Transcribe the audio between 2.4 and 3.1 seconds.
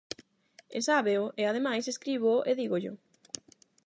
e dígollo.